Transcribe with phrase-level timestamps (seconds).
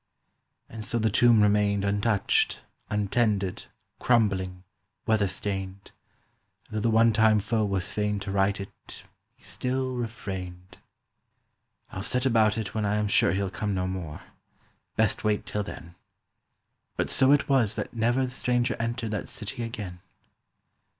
[0.67, 3.67] And so the tomb remained Untouched, untended,
[3.99, 4.63] crumbling,
[5.05, 5.91] weather stained,
[6.69, 9.03] And though the one time foe was fain to right it
[9.35, 10.79] He still refrained.
[11.91, 14.23] "I'll set about it when I am sure he'll come no more.
[14.95, 15.93] Best wait till then."
[16.97, 19.99] But so it was that never the stranger entered That city again.